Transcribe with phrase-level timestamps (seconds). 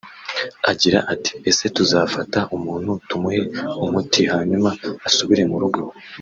[0.71, 3.41] Agira ati “…ese tuzafata umuntu tumuhe
[3.85, 4.69] umuti hanyuma
[5.07, 5.81] asubire mu rugo